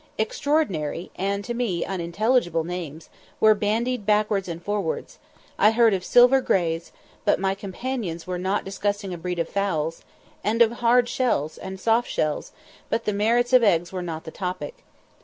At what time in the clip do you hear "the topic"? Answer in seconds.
14.23-14.83